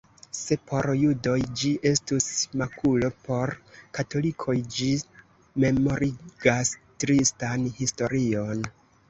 [0.35, 2.29] Se por judoj ĝi estus
[2.61, 3.53] makulo, por
[3.99, 4.89] katolikoj ĝi
[5.67, 8.67] memorigas tristan historion.